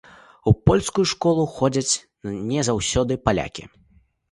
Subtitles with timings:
[0.51, 1.93] У польскую школу ходзяць
[2.51, 3.71] не заўсёды палякі.